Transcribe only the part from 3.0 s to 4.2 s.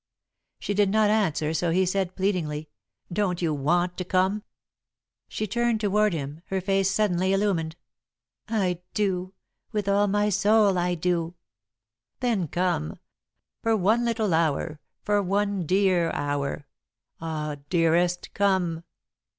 "Don't you want to